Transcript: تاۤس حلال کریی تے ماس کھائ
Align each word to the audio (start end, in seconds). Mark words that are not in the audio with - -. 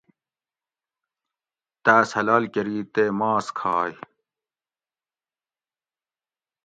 تاۤس 1.83 2.09
حلال 2.17 2.43
کریی 2.53 2.81
تے 2.93 3.03
ماس 3.19 3.45
کھائ 3.57 3.91